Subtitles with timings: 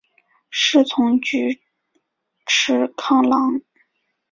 [0.49, 1.61] 师从菊
[2.47, 3.61] 池康郎。